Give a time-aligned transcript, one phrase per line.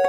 [0.00, 0.06] Hey,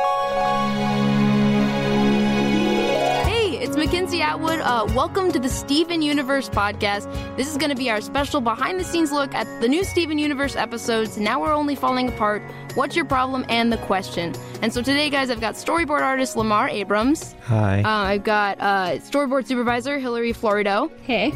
[3.57, 4.59] it's Mackenzie Atwood.
[4.59, 7.11] Uh, welcome to the Steven Universe podcast.
[7.37, 10.19] This is going to be our special behind the scenes look at the new Steven
[10.19, 11.17] Universe episodes.
[11.17, 12.43] Now we're only falling apart.
[12.75, 14.35] What's your problem and the question?
[14.61, 17.33] And so today, guys, I've got storyboard artist Lamar Abrams.
[17.45, 17.81] Hi.
[17.81, 20.91] Uh, I've got uh, storyboard supervisor Hilary Florido.
[21.01, 21.33] Hey.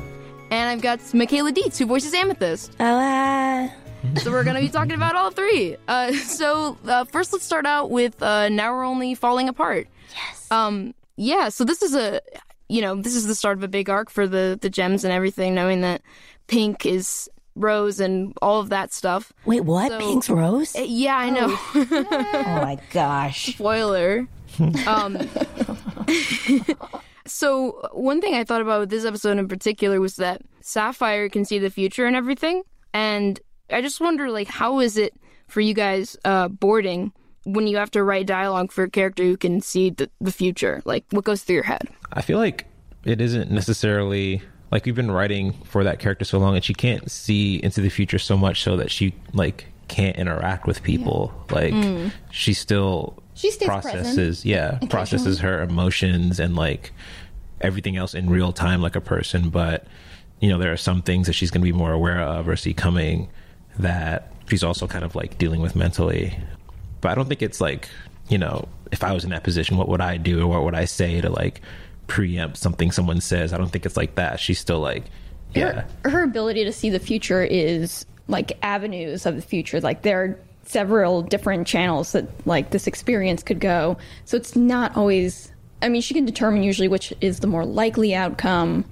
[0.52, 2.76] And I've got Michaela Dietz, who voices Amethyst.
[2.76, 3.74] Hola.
[4.22, 5.78] So we're going to be talking about all three.
[5.88, 9.88] Uh, so uh, first, let's start out with uh, now we're only falling apart.
[10.16, 10.52] Yes.
[10.52, 11.50] Um, yeah.
[11.50, 12.22] So this is a,
[12.70, 15.14] you know, this is the start of a big arc for the the gems and
[15.14, 15.56] everything.
[15.56, 16.02] Knowing that
[16.48, 19.32] Pink is Rose and all of that stuff.
[19.46, 19.92] Wait, what?
[19.92, 20.76] So- Pink's Rose?
[20.76, 21.58] Uh, Yeah, I know.
[21.76, 23.56] Oh my gosh.
[23.56, 24.28] Spoiler.
[24.88, 25.18] um,
[27.26, 31.46] so one thing I thought about with this episode in particular was that Sapphire can
[31.46, 33.40] see the future and everything, and
[33.74, 35.14] I just wonder, like, how is it
[35.48, 37.12] for you guys uh, boarding
[37.44, 40.82] when you have to write dialogue for a character who can see the, the future?
[40.86, 41.90] Like, what goes through your head?
[42.12, 42.66] I feel like
[43.04, 47.12] it isn't necessarily like we've been writing for that character so long and she can't
[47.12, 51.32] see into the future so much so that she like can't interact with people.
[51.52, 51.76] Like
[52.32, 56.92] she still She stays processes yeah, processes her emotions and like
[57.62, 59.86] everything else in real time like a person, but
[60.40, 62.56] you know, there are some things that she's going to be more aware of or
[62.56, 63.30] see coming
[63.80, 66.38] that she's also kind of like dealing with mentally.
[67.02, 67.90] But I don't think it's like,
[68.30, 70.76] you know, if I was in that position, what would I do or what would
[70.76, 71.62] I say to like
[72.08, 73.54] preempt something someone says?
[73.54, 74.40] I don't think it's like that.
[74.40, 75.04] She's still like,
[75.54, 75.86] yeah.
[76.04, 79.82] Her, her ability to see the future is like avenues of the future.
[79.82, 83.98] Like there are several different channels that like this experience could go.
[84.26, 85.52] So it's not always.
[85.82, 88.86] I mean, she can determine usually which is the more likely outcome,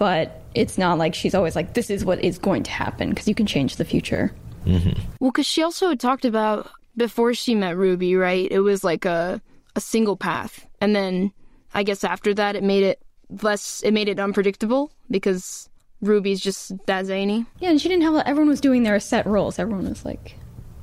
[0.00, 3.28] but it's not like she's always like this is what is going to happen because
[3.28, 4.32] you can change the future.
[4.64, 4.98] Mm-hmm.
[5.20, 8.48] Well, because she also had talked about before she met Ruby, right?
[8.50, 9.42] It was like a
[9.76, 11.32] a single path, and then
[11.74, 12.98] I guess after that, it made it
[13.42, 13.82] less.
[13.82, 15.68] It made it unpredictable because
[16.00, 18.16] Ruby's just that zany, Yeah, and she didn't have.
[18.26, 19.58] Everyone was doing their set roles.
[19.58, 20.34] Everyone was like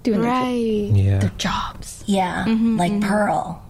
[0.03, 0.91] doing their, right?
[0.93, 1.29] Yeah.
[1.39, 3.09] jobs, Yeah, mm-hmm, like mm-hmm.
[3.09, 3.65] Pearl.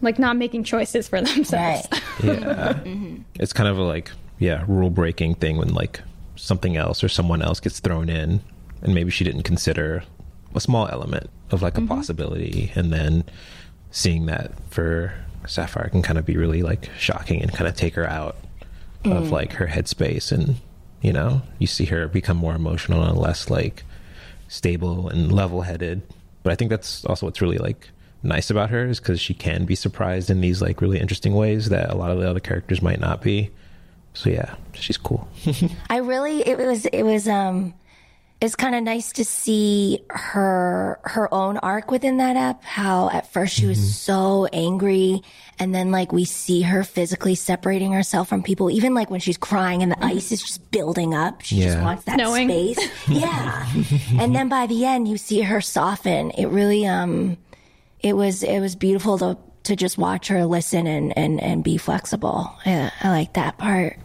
[0.00, 1.86] like not making choices for themselves.
[1.92, 2.02] Right.
[2.24, 2.78] Yeah.
[3.38, 6.00] It's kind of like, yeah, rule breaking thing when like
[6.36, 8.40] something else or someone else gets thrown in
[8.82, 10.04] and maybe she didn't consider
[10.54, 11.88] a small element of like a mm-hmm.
[11.88, 12.72] possibility.
[12.74, 13.24] And then
[13.90, 15.14] seeing that for
[15.46, 18.36] Sapphire can kind of be really like shocking and kind of take her out
[19.04, 19.30] of mm.
[19.30, 20.32] like her headspace.
[20.32, 20.56] And,
[21.00, 23.84] you know, you see her become more emotional and less like
[24.48, 26.02] stable and level headed.
[26.42, 27.90] But I think that's also what's really like
[28.22, 31.68] nice about her is because she can be surprised in these like really interesting ways
[31.68, 33.50] that a lot of the other characters might not be.
[34.16, 35.28] So yeah, she's cool.
[35.90, 37.74] I really it was it was um
[38.40, 43.30] it's kind of nice to see her her own arc within that app how at
[43.32, 45.22] first she was so angry
[45.58, 48.70] and then like we see her physically separating herself from people.
[48.70, 52.04] Even like when she's crying and the ice is just building up she just wants
[52.04, 52.48] that Snowing.
[52.48, 52.90] space.
[53.08, 53.66] Yeah.
[54.18, 56.30] And then by the end you see her soften.
[56.32, 57.36] It really um
[58.00, 61.76] it was it was beautiful to to just watch her listen and and and be
[61.76, 62.52] flexible.
[62.64, 63.98] Yeah i like that part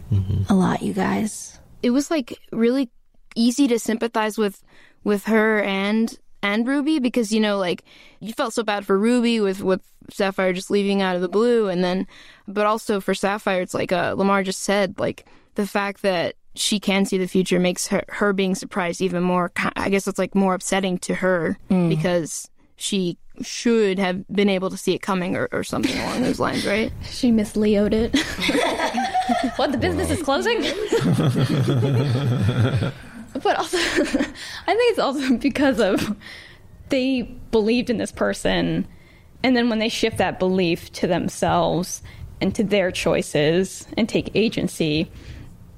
[0.49, 1.59] a lot you guys.
[1.81, 2.89] It was like really
[3.35, 4.63] easy to sympathize with
[5.03, 7.83] with her and and Ruby because you know like
[8.19, 11.69] you felt so bad for Ruby with with Sapphire just leaving out of the blue
[11.69, 12.07] and then
[12.47, 16.79] but also for Sapphire it's like uh, Lamar just said like the fact that she
[16.79, 20.35] can see the future makes her her being surprised even more I guess it's like
[20.35, 22.49] more upsetting to her because
[22.81, 26.65] she should have been able to see it coming or, or something along those lines
[26.65, 28.11] right She Miss Leo'd it.
[29.55, 30.61] what, the business is closing?
[33.43, 36.15] but also, I think it's also because of
[36.89, 38.87] they believed in this person,
[39.43, 42.01] and then when they shift that belief to themselves
[42.41, 45.11] and to their choices and take agency,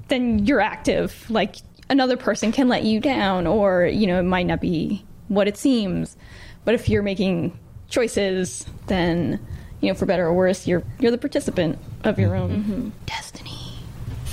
[0.07, 1.29] then you're active.
[1.29, 1.57] Like
[1.89, 5.57] another person can let you down, or, you know, it might not be what it
[5.57, 6.17] seems.
[6.65, 7.57] But if you're making
[7.89, 9.39] choices, then
[9.81, 12.89] you know, for better or worse, you're you're the participant of your own mm-hmm.
[13.05, 13.59] destiny.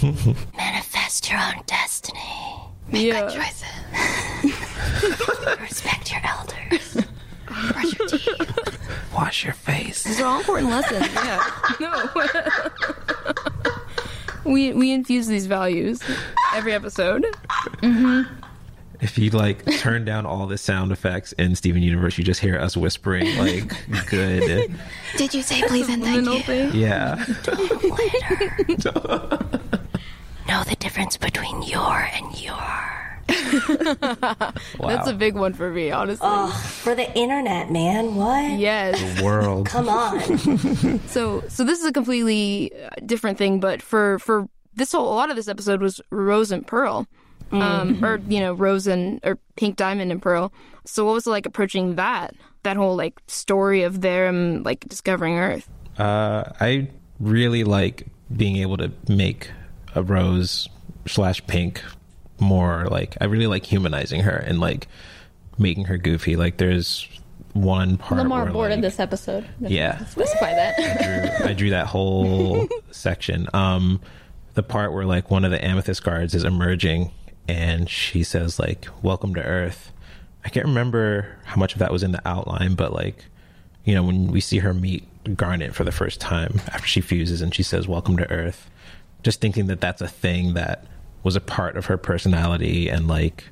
[0.56, 2.18] manifest your own destiny
[2.90, 3.68] Make yeah Choices.
[5.60, 6.96] respect your elders
[7.72, 8.78] Brush your teeth.
[9.14, 10.04] Wash your face.
[10.04, 11.06] These are all important lessons.
[11.14, 11.44] Yeah.
[11.80, 12.08] No.
[14.44, 16.00] we we infuse these values
[16.54, 17.24] every episode.
[17.82, 18.39] Mm-hmm.
[19.00, 22.58] If you like turn down all the sound effects in Steven Universe, you just hear
[22.58, 23.74] us whispering like
[24.08, 24.70] good.
[25.16, 26.42] Did you say please and thank you?
[26.42, 26.70] thing.
[26.74, 27.16] Yeah.
[30.50, 34.52] know the difference between your and your wow.
[34.80, 36.28] That's a big one for me, honestly.
[36.82, 38.16] For the internet, man.
[38.16, 38.58] What?
[38.58, 39.18] Yes.
[39.18, 39.66] The world.
[39.66, 41.00] Come on.
[41.06, 45.14] So so this is a completely uh, different thing, but for for this whole a
[45.14, 47.06] lot of this episode was Rose and Pearl,
[47.52, 50.52] um, or you know Rose and or Pink Diamond and Pearl.
[50.84, 55.38] So what was it like approaching that that whole like story of them like discovering
[55.38, 55.68] Earth?
[55.98, 56.88] Uh, I
[57.18, 59.50] really like being able to make
[59.94, 60.68] a rose
[61.06, 61.82] slash pink
[62.38, 64.88] more like I really like humanizing her and like
[65.58, 66.36] making her goofy.
[66.36, 67.06] Like there's
[67.52, 69.48] one part Lamar where, boarded like, this episode.
[69.60, 70.04] Yeah.
[70.06, 71.38] Specify that.
[71.38, 73.48] drew, I drew that whole section.
[73.52, 74.00] Um,
[74.54, 77.12] the part where like one of the amethyst guards is emerging
[77.50, 79.92] and she says like "Welcome to Earth."
[80.44, 83.24] I can't remember how much of that was in the outline, but like
[83.84, 85.06] you know when we see her meet
[85.36, 88.70] Garnet for the first time after she fuses and she says "Welcome to Earth,"
[89.22, 90.86] just thinking that that's a thing that
[91.22, 93.44] was a part of her personality and like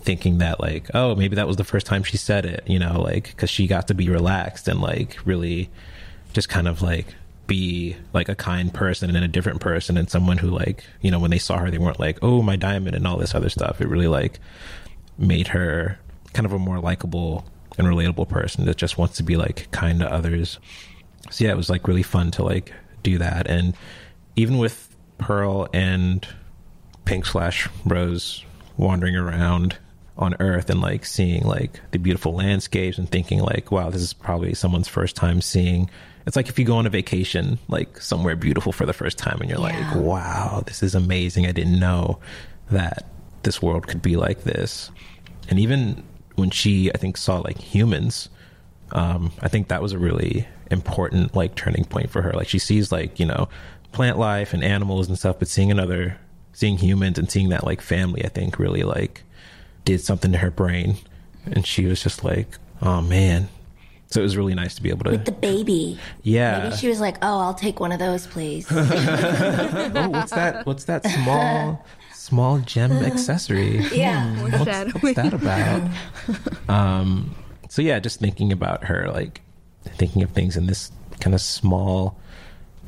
[0.00, 3.00] thinking that like oh maybe that was the first time she said it you know
[3.00, 5.70] like because she got to be relaxed and like really
[6.34, 7.14] just kind of like
[7.46, 11.18] be like a kind person and a different person and someone who like you know
[11.18, 13.80] when they saw her they weren't like oh my diamond and all this other stuff.
[13.80, 14.40] It really like
[15.18, 15.98] made her
[16.32, 17.44] kind of a more likable
[17.78, 20.58] and relatable person that just wants to be like kind to others.
[21.30, 23.46] So yeah it was like really fun to like do that.
[23.48, 23.74] And
[24.36, 26.26] even with pearl and
[27.04, 28.44] pink slash rose
[28.76, 29.78] wandering around
[30.16, 34.12] on earth and like seeing like the beautiful landscapes and thinking like wow this is
[34.12, 35.90] probably someone's first time seeing
[36.26, 39.38] it's like if you go on a vacation like somewhere beautiful for the first time
[39.40, 39.64] and you're Yeah.
[39.94, 42.20] like wow this is amazing i didn't know
[42.70, 43.06] that
[43.42, 44.90] this world could be like this
[45.48, 46.02] and even
[46.36, 48.28] when she i think saw like humans
[48.92, 52.32] um, I think that was a really important like turning point for her.
[52.32, 53.48] Like she sees like you know
[53.90, 56.16] plant life and animals and stuff, but seeing another,
[56.52, 59.23] seeing humans and seeing that like family, I think really like
[59.84, 60.96] did something to her brain,
[61.46, 62.48] and she was just like,
[62.82, 63.48] oh man.
[64.08, 65.98] So it was really nice to be able to, with The baby.
[66.22, 66.64] yeah.
[66.64, 70.64] Maybe she was like, "Oh, I'll take one of those, please." oh, what's that?
[70.66, 73.78] What's that small, small gem accessory?
[73.92, 74.40] yeah.
[74.40, 75.90] What's that about?
[76.68, 77.34] um,
[77.68, 79.40] so yeah, just thinking about her, like
[79.84, 82.16] thinking of things in this kind of small,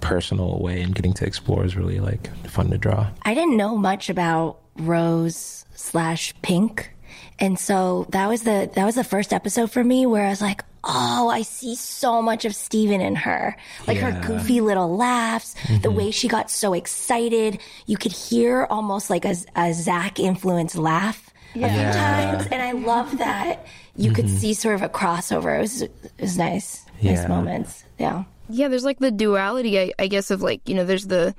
[0.00, 3.08] personal way, and getting to explore is really like fun to draw.
[3.22, 6.90] I didn't know much about Rose slash Pink,
[7.38, 10.40] and so that was the that was the first episode for me where I was
[10.40, 13.56] like, "Oh, I see so much of Steven in her,
[13.87, 14.10] like Yeah.
[14.10, 15.94] her goofy little laughs, the mm-hmm.
[15.96, 17.58] way she got so excited.
[17.87, 21.93] You could hear almost like a, a Zach influenced laugh a few Yeah.
[21.93, 23.66] times, and I love that
[23.96, 24.37] you could mm-hmm.
[24.37, 25.56] see sort of a crossover.
[25.56, 27.84] It was it was nice, nice moments.
[27.98, 28.25] Yeah.
[28.48, 31.34] Yeah, there's like the duality, I, I guess, of like you know, there's the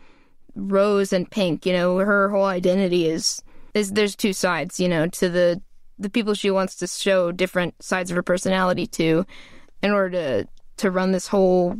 [0.55, 1.65] rose and pink.
[1.65, 3.41] You know, her whole identity is
[3.73, 4.79] is there's two sides.
[4.79, 5.61] You know, to the
[5.99, 9.25] the people she wants to show different sides of her personality to,
[9.81, 11.75] in order to to run this whole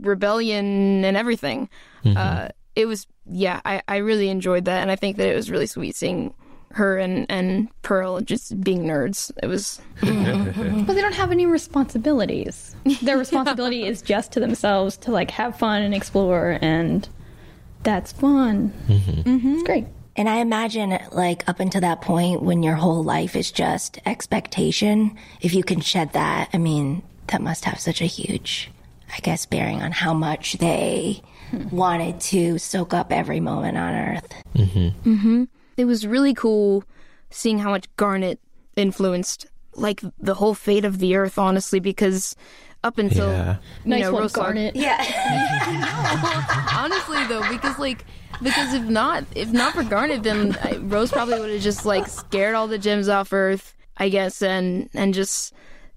[0.00, 1.68] rebellion and everything.
[2.16, 5.50] Uh, it was yeah, I I really enjoyed that, and I think that it was
[5.50, 6.34] really sweet seeing
[6.72, 9.30] her and and Pearl just being nerds.
[9.42, 12.74] It was But they don't have any responsibilities.
[13.02, 17.08] Their responsibility is just to themselves to like have fun and explore, and
[17.82, 18.72] that's fun.
[18.88, 19.20] Mm-hmm.
[19.22, 19.54] Mm-hmm.
[19.54, 19.86] It's great.
[20.16, 25.16] And I imagine, like, up until that point when your whole life is just expectation,
[25.40, 28.70] if you can shed that, I mean, that must have such a huge,
[29.16, 31.74] I guess, bearing on how much they hmm.
[31.74, 34.34] wanted to soak up every moment on Earth.
[34.56, 35.44] Mm-hmm.
[35.80, 36.84] It was really cool
[37.30, 38.38] seeing how much Garnet
[38.76, 42.36] influenced like the whole fate of the Earth, honestly, because
[42.82, 43.56] up until Yeah.
[43.84, 44.74] you Nice know, one, Rose Lark- Garnet.
[46.72, 48.04] honestly though, because like
[48.42, 52.06] because if not if not for Garnet, then I, Rose probably would have just like
[52.08, 55.52] scared all the gems off Earth, I guess, and and just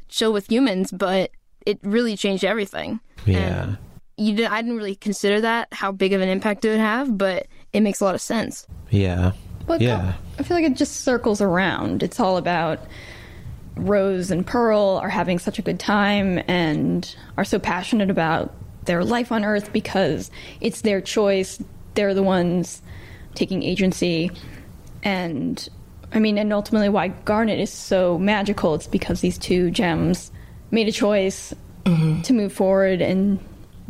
[0.09, 0.91] chill with humans.
[0.91, 1.31] But
[1.65, 2.99] it really changed everything.
[3.25, 3.75] Yeah.
[4.17, 7.17] You did, I didn't really consider that how big of an impact it would have,
[7.17, 8.67] but it makes a lot of sense.
[8.91, 9.31] Yeah.
[9.65, 10.13] But Yeah.
[10.39, 12.03] I feel like it just circles around.
[12.03, 12.79] It's all about
[13.75, 18.53] Rose and Pearl are having such a good time and are so passionate about
[18.85, 20.29] their life on Earth because
[20.61, 21.61] it's their choice.
[21.95, 22.81] They're the ones
[23.35, 24.31] taking agency.
[25.03, 25.67] And
[26.11, 30.31] I mean, and ultimately why Garnet is so magical, it's because these two gems
[30.71, 31.53] made a choice
[31.85, 32.21] mm-hmm.
[32.21, 33.39] to move forward and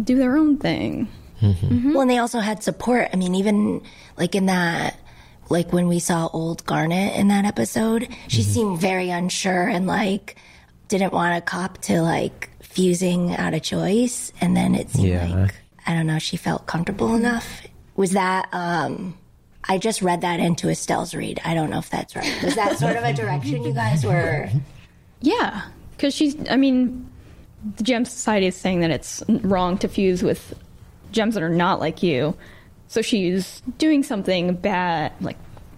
[0.01, 1.08] do their own thing.
[1.42, 1.65] Mm-hmm.
[1.65, 1.92] Mm-hmm.
[1.92, 3.10] Well, and they also had support.
[3.12, 3.82] I mean, even
[4.18, 4.98] like in that,
[5.50, 10.36] like when we saw old Garnet in that episode, she seemed very unsure and like
[10.88, 14.32] didn't want to cop to like fusing out of choice.
[14.42, 15.28] And then it seemed Yeah.
[15.44, 17.62] like, I don't know, she felt comfortable enough.
[17.96, 19.18] Was that, um,
[19.66, 21.40] I just read that into Estelle's read.
[21.46, 22.44] I don't know if that's right.
[22.44, 24.50] Was that sort of a direction you guys were?
[25.22, 25.62] Yeah,
[25.96, 26.36] because she's.
[26.50, 27.10] I mean,
[27.78, 30.54] the Gem Society is saying that it's wrong to fuse with
[31.14, 32.36] gems that are not like you.
[32.94, 35.14] So she's doing something bad.
[35.20, 35.38] Like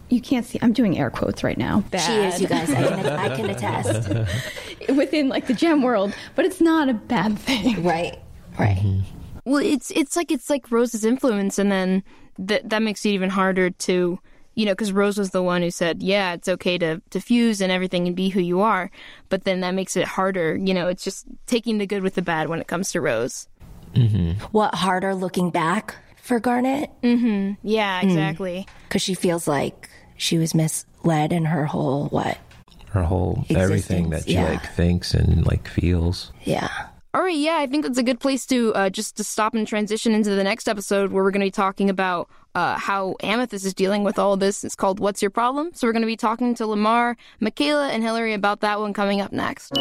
[0.10, 0.60] you can't see.
[0.62, 1.80] I'm doing air quotes right now.
[1.90, 2.02] Bad.
[2.02, 2.70] She is, you guys.
[2.70, 4.10] I can, I can attest.
[4.98, 7.86] within like the gem world, but it's not a bad thing.
[7.86, 8.20] Right.
[8.60, 8.76] Right.
[8.76, 9.00] Mm-hmm.
[9.46, 12.04] Well, it's it's like it's like Rose's influence, and then
[12.38, 14.20] that that makes it even harder to,
[14.56, 17.62] you know, because Rose was the one who said, "Yeah, it's okay to to fuse
[17.62, 18.92] and everything and be who you are,"
[19.30, 20.58] but then that makes it harder.
[20.58, 23.48] You know, it's just taking the good with the bad when it comes to Rose.
[23.94, 24.32] Mm-hmm.
[24.52, 26.90] What harder looking back for Garnet?
[27.02, 28.68] Yeah, exactly.
[28.88, 32.38] Because she feels like she was misled in her whole what?
[32.90, 34.52] Her whole everything that she yeah.
[34.52, 36.32] like thinks and like feels.
[36.44, 36.70] Yeah.
[37.14, 39.66] All right, yeah, I think that's a good place to uh, just to stop and
[39.66, 43.66] transition into the next episode where we're going to be talking about uh, how Amethyst
[43.66, 44.66] is dealing with all of this.
[44.66, 48.04] It's called "What's Your Problem?" So we're going to be talking to Lamar, Michaela, and
[48.04, 49.72] Hilary about that one coming up next.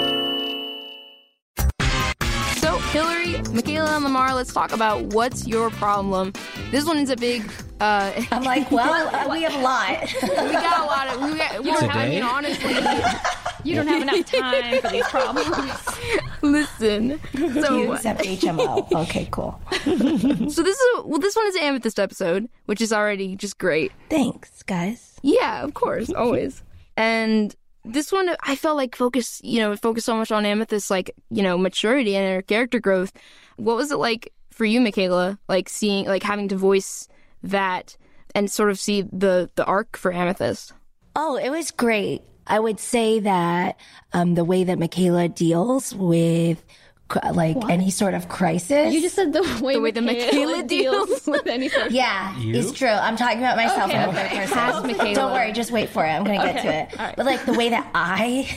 [2.94, 6.32] So Hilary, Michaela, and Lamar, let's talk about what's your problem.
[6.70, 7.42] This one is a big.
[7.80, 10.00] Uh, I'm like, well, we have a lot.
[10.22, 11.20] we got a lot of.
[11.28, 12.72] We got, we're, I mean, honestly,
[13.64, 15.48] You don't have enough time for these problems.
[16.42, 17.20] listen.
[17.34, 18.92] So you accept HMO.
[18.92, 19.60] Okay, cool.
[19.82, 23.58] So this is a, well, this one is an amethyst episode, which is already just
[23.58, 23.90] great.
[24.08, 25.18] Thanks, guys.
[25.22, 26.62] Yeah, of course, always.
[26.96, 31.14] And this one, I felt like focus, you know, focused so much on amethyst, like
[31.30, 33.12] you know, maturity and her character growth.
[33.56, 35.38] What was it like for you, Michaela?
[35.48, 37.08] Like seeing, like having to voice
[37.42, 37.96] that
[38.34, 40.72] and sort of see the the arc for amethyst.
[41.14, 42.22] Oh, it was great.
[42.46, 43.78] I would say that
[44.12, 46.62] um, the way that Michaela deals with
[47.08, 48.92] cr- like any sort of crisis.
[48.92, 51.26] You just said the way, The way that Michaela deals.
[51.26, 52.88] with any sort of yeah, it's true.
[52.88, 54.54] I'm talking about myself in the third person.
[54.54, 55.14] Past Michaela.
[55.14, 56.08] Don't worry, just wait for it.
[56.10, 57.14] I'm gonna get to it.
[57.16, 58.48] But like the way that I,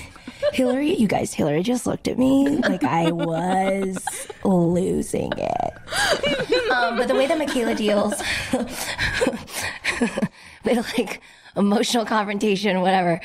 [0.54, 3.98] Hilary, you guys, Hilary just looked at me like I was
[4.44, 5.74] losing it.
[6.72, 8.14] Um, but the way that Michaela deals
[10.64, 11.22] with like
[11.56, 13.20] emotional confrontation, whatever,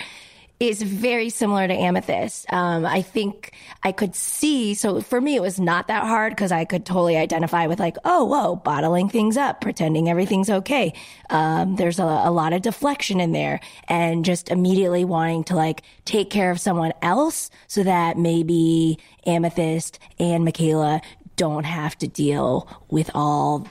[0.62, 2.50] is very similar to Amethyst.
[2.52, 3.52] Um, I think
[3.82, 4.74] I could see.
[4.74, 7.96] So for me, it was not that hard because I could totally identify with like,
[8.04, 10.94] oh, whoa, bottling things up, pretending everything's okay.
[11.30, 15.82] Um, there's a, a lot of deflection in there, and just immediately wanting to like
[16.04, 21.00] take care of someone else so that maybe Amethyst and Michaela
[21.34, 23.66] don't have to deal with all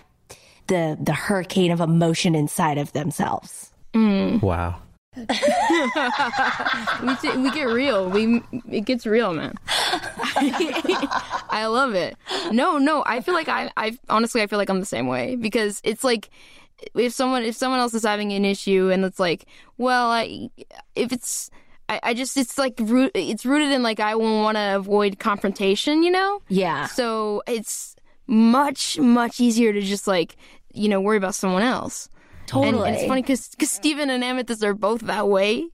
[0.67, 3.71] the the hurricane of emotion inside of themselves.
[4.41, 4.81] Wow.
[7.03, 8.09] We t- we get real.
[8.09, 9.55] We it gets real, man.
[9.67, 12.15] I love it.
[12.51, 15.35] No, no, I feel like I I honestly I feel like I'm the same way
[15.35, 16.29] because it's like
[16.95, 19.45] if someone if someone else is having an issue and it's like,
[19.77, 20.49] well, I
[20.95, 21.49] if it's
[21.89, 26.03] I, I just it's like root it's rooted in like I want to avoid confrontation,
[26.03, 26.41] you know?
[26.47, 26.85] Yeah.
[26.85, 27.95] So it's
[28.27, 30.37] much much easier to just like
[30.73, 32.07] you know worry about someone else.
[32.53, 32.87] And, Totally.
[32.89, 35.67] and it's funny because Steven and Amethyst are both that way.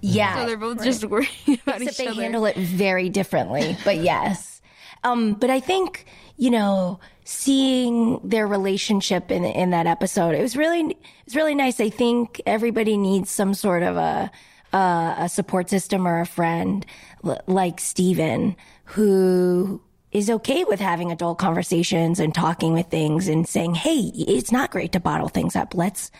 [0.00, 0.36] Yeah.
[0.36, 1.28] So they're both just worrying
[1.66, 2.22] about Except each they other.
[2.22, 4.60] handle it very differently, but yes.
[5.04, 6.04] Um, but I think,
[6.36, 11.54] you know, seeing their relationship in in that episode, it was really it was really
[11.54, 11.80] nice.
[11.80, 14.30] I think everybody needs some sort of a
[14.72, 16.84] a, a support system or a friend
[17.24, 19.80] l- like Steven who
[20.16, 24.70] is okay with having adult conversations and talking with things and saying, "Hey, it's not
[24.70, 25.74] great to bottle things up.
[25.74, 26.10] Let's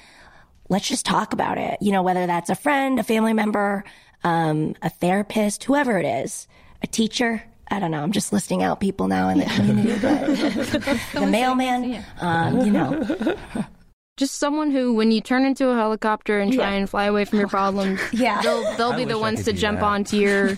[0.69, 1.79] let's just talk about it.
[1.81, 3.85] You know, whether that's a friend, a family member,
[4.23, 6.47] um, a therapist, whoever it is,
[6.83, 7.43] a teacher.
[7.69, 8.03] I don't know.
[8.03, 9.91] I'm just listing out people now in the community,
[11.15, 13.37] the mailman, um, you know,
[14.17, 17.39] just someone who, when you turn into a helicopter and try and fly away from
[17.39, 18.41] your problems, Yeah.
[18.41, 19.87] they'll they'll be the ones to jump that.
[19.87, 20.57] onto your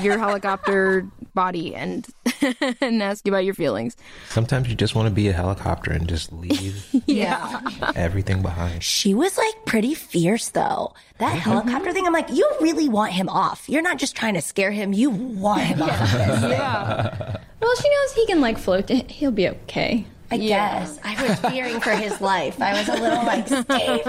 [0.00, 2.06] your helicopter body and
[2.80, 3.96] and ask you about your feelings.
[4.28, 7.60] Sometimes you just want to be a helicopter and just leave yeah.
[7.96, 8.84] everything behind.
[8.84, 10.94] She was like pretty fierce though.
[11.18, 11.50] That mm-hmm.
[11.50, 13.68] helicopter thing, I'm like, you really want him off.
[13.68, 14.92] You're not just trying to scare him.
[14.92, 15.90] You want him off.
[15.90, 18.88] Yeah, Well, she knows he can like float.
[18.88, 20.06] He'll be okay.
[20.30, 20.98] I guess.
[21.04, 22.60] I was fearing for his life.
[22.60, 24.02] I was a little like, Steven.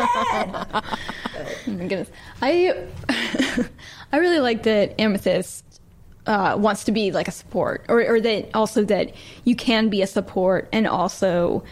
[1.67, 2.09] Oh my goodness.
[2.41, 2.85] I
[4.11, 5.63] I really like that Amethyst
[6.25, 10.01] uh, wants to be like a support, or, or that also that you can be
[10.01, 11.63] a support and also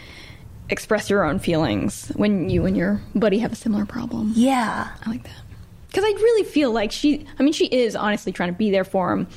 [0.70, 4.34] express your own feelings when you and your buddy have a similar problem.
[4.36, 4.90] Yeah.
[5.06, 5.42] I like that
[5.88, 7.26] because I really feel like she.
[7.40, 9.28] I mean, she is honestly trying to be there for him,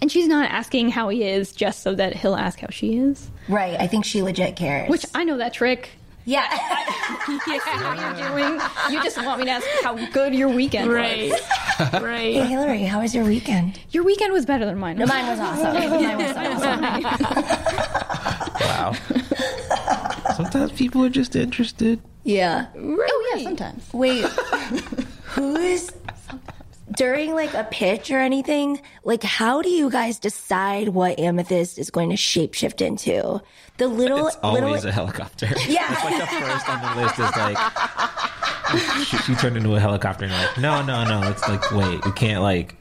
[0.00, 3.30] and she's not asking how he is just so that he'll ask how she is.
[3.48, 3.80] Right.
[3.80, 4.88] I think she legit cares.
[4.88, 5.90] Which I know that trick.
[6.26, 6.46] Yeah.
[7.26, 8.60] what you're doing.
[8.90, 10.96] You just want me to ask how good your weekend was.
[10.96, 11.30] Right.
[11.30, 11.40] was.
[11.78, 12.46] hey.
[12.46, 13.78] Hilary, how was your weekend?
[13.90, 14.98] Your weekend was better than mine.
[14.98, 15.74] Mine was awesome.
[15.90, 17.84] Mine was awesome.
[18.60, 18.92] Wow.
[20.36, 22.00] Sometimes people are just interested.
[22.24, 22.66] Yeah.
[22.76, 23.92] Oh yeah, sometimes.
[23.92, 25.90] Wait, who's
[26.96, 28.80] during like a pitch or anything?
[29.04, 33.40] Like, how do you guys decide what amethyst is going to shapeshift into?
[33.78, 35.46] The little, It's always little, a helicopter.
[35.68, 35.92] Yeah.
[35.92, 40.24] It's like the first on the list is like she, she turned into a helicopter
[40.24, 41.28] and like, no, no, no.
[41.28, 42.76] It's like, wait, we can't like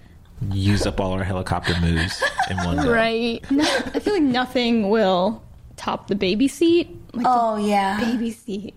[0.52, 2.92] use up all our helicopter moves in one go.
[2.92, 3.44] Right.
[3.52, 5.44] No, I feel like nothing will
[5.78, 6.90] top the baby seat.
[7.14, 8.74] Like oh yeah, baby seat.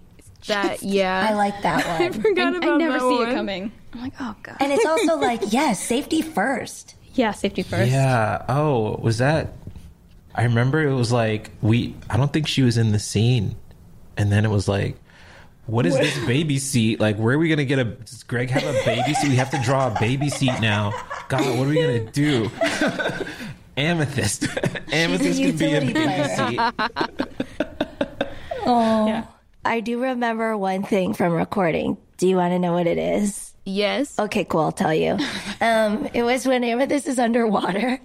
[0.47, 1.27] That yeah.
[1.29, 2.09] I like that one.
[2.09, 3.29] I forgot I, about I never that see one.
[3.29, 3.73] it coming.
[3.97, 4.57] I'm like, oh god.
[4.61, 6.95] And it's also like, yes, safety first.
[7.15, 7.91] Yeah, safety first.
[7.91, 8.45] Yeah.
[8.49, 9.55] Oh, was that?
[10.35, 11.95] I remember it was like we.
[12.11, 13.57] I don't think she was in the scene,
[14.19, 14.97] and then it was like,
[15.65, 17.01] "What is this baby seat?
[17.01, 17.85] Like, where are we gonna get a?
[17.85, 19.31] Does Greg have a baby seat?
[19.31, 20.93] We have to draw a baby seat now.
[21.29, 22.51] God, what are we gonna do?
[23.79, 24.45] Amethyst.
[24.93, 26.29] Amethyst can be a baby player.
[26.37, 26.61] seat.
[28.67, 29.07] Oh.
[29.07, 29.27] Yeah.
[29.65, 31.97] I do remember one thing from recording.
[32.19, 33.46] Do you want to know what it is?
[33.67, 34.19] Yes.
[34.19, 34.61] Okay, cool.
[34.61, 35.19] I'll tell you.
[35.61, 37.99] Um, it was when Amethyst is underwater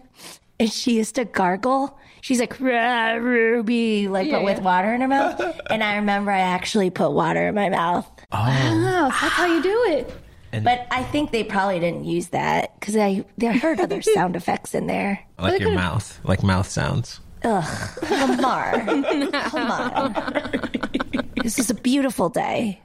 [0.60, 1.98] and she used to gargle.
[2.22, 5.40] She's like, "Rah, Ruby, like, but with water in her mouth.
[5.70, 8.10] And I remember I actually put water in my mouth.
[8.32, 10.14] Oh, that's how you do it.
[10.64, 14.76] But I think they probably didn't use that because I, they heard other sound effects
[14.76, 15.20] in there.
[15.40, 17.22] Like your mouth, like mouth sounds.
[17.44, 18.86] Ugh, Lamar,
[19.32, 20.14] come on.
[21.42, 22.82] This is a beautiful day.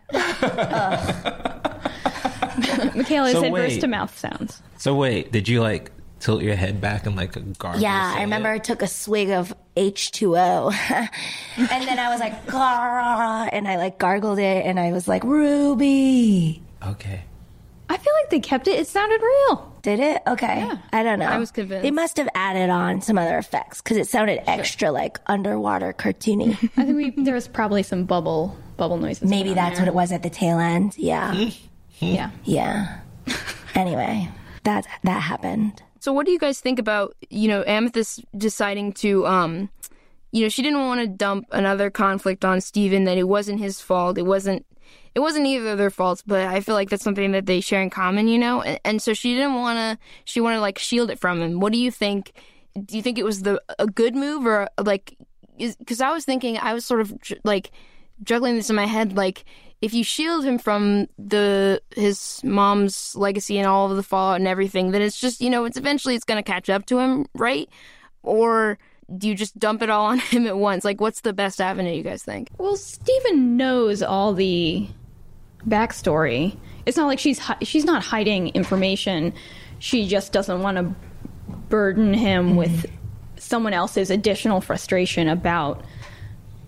[2.95, 3.81] Michaela is So adverse wait.
[3.81, 4.63] to mouth sounds.
[4.79, 7.81] So wait, did you like tilt your head back and like gargle?
[7.81, 8.55] Yeah, I remember it?
[8.55, 10.73] I took a swig of H2O
[11.57, 15.23] and then I was like, "Gar," and I like gargled it and I was like,
[15.25, 16.63] Ruby.
[16.87, 17.23] Okay.
[17.89, 18.81] I feel like they kept it.
[18.81, 19.73] It sounded real.
[19.83, 20.21] Did it?
[20.27, 20.69] Okay.
[20.93, 21.27] I don't know.
[21.27, 21.85] I was convinced.
[21.85, 26.55] They must have added on some other effects because it sounded extra like underwater cartoony.
[26.77, 29.29] I think we there was probably some bubble bubble noises.
[29.31, 30.99] Maybe going on that's what it was at the tail end.
[30.99, 31.49] Yeah.
[31.99, 32.31] Yeah.
[32.45, 33.01] Yeah.
[33.75, 34.29] anyway,
[34.65, 35.83] that that happened.
[36.01, 39.71] So what do you guys think about, you know, Amethyst deciding to um
[40.33, 43.81] you know, she didn't want to dump another conflict on Steven that it wasn't his
[43.81, 44.19] fault.
[44.19, 44.67] It wasn't
[45.15, 47.81] it wasn't either of their faults, but I feel like that's something that they share
[47.81, 48.61] in common, you know?
[48.61, 51.61] And, and so she didn't want to she wanted to like shield it from him.
[51.61, 52.33] What do you think?
[52.75, 55.17] Do you think it was the a good move or like
[55.87, 57.71] cuz I was thinking I was sort of like
[58.23, 59.45] juggling this in my head like
[59.83, 64.49] if you shield him from the his mom's legacy and all of the fallout and
[64.49, 67.27] everything then it's just you know it's eventually it's going to catch up to him
[67.35, 67.69] right
[68.23, 68.79] or
[69.17, 71.93] do you just dump it all on him at once like what's the best avenue
[71.93, 74.89] you guys think Well, Steven knows all the
[75.69, 76.57] backstory.
[76.87, 79.33] It's not like she's hi- she's not hiding information.
[79.79, 80.95] She just doesn't want to
[81.69, 82.57] burden him mm-hmm.
[82.57, 82.87] with
[83.39, 85.85] someone else's additional frustration about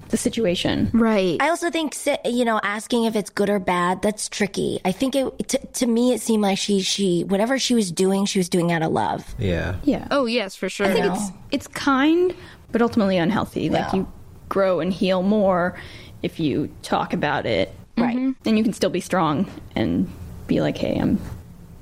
[0.08, 0.90] the situation.
[0.92, 1.94] right I also think,
[2.24, 4.80] you know, asking if it's good or bad, that's tricky.
[4.84, 8.24] I think it, to, to me, it seemed like she, she, whatever she was doing,
[8.26, 9.34] she was doing out of love.
[9.38, 9.76] Yeah.
[9.84, 10.06] Yeah.
[10.10, 12.34] oh yes for sure I think it's it's kind,
[12.72, 13.70] but ultimately unhealthy.
[13.70, 14.00] Like Yeah.
[14.00, 14.12] you
[14.48, 15.78] grow and heal more
[16.22, 18.16] if you talk about it, Right.
[18.16, 18.48] Mm-hmm.
[18.48, 20.08] and you can still be strong and
[20.46, 21.18] be like, "Hey, I'm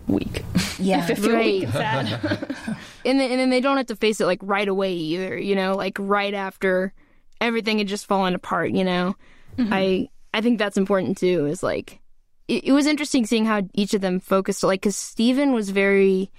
[0.08, 0.42] weak."
[0.78, 0.98] Yeah.
[1.04, 1.74] if I feel weak Right.
[1.74, 2.46] and sad.
[3.06, 5.54] and then, and then they don't have to face it like right away either you
[5.54, 6.92] know like right after
[7.40, 9.14] everything had just fallen apart you know
[9.58, 12.00] i i think that's important too is like
[12.48, 16.30] it, it was interesting seeing how each of them focused like because Steven was very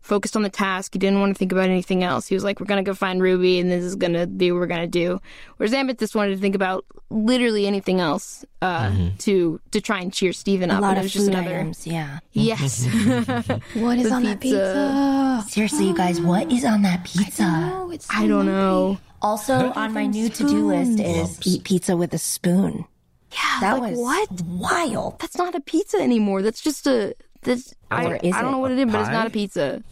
[0.00, 2.60] focused on the task he didn't want to think about anything else he was like
[2.60, 5.18] we're gonna go find ruby and this is gonna be what we're gonna do
[5.56, 10.32] whereas amethyst wanted to think about literally anything else uh to to try and cheer
[10.32, 11.86] Steven up A lot and it of was just food another items.
[11.86, 12.18] Yeah.
[12.32, 12.84] yes
[13.74, 15.42] what is The on that pizza.
[15.42, 15.44] pizza?
[15.52, 17.44] Seriously, you guys, what is on that pizza?
[17.74, 21.96] Oh, it's i don't know Also, on my new to do list is eat pizza
[21.96, 22.84] with a spoon.
[23.32, 25.18] yeah That like, was what wild.
[25.20, 26.42] that's not a pizza anymore.
[26.42, 29.30] That's just a that's I, I don't know what it is, but it's not a
[29.30, 29.82] pizza.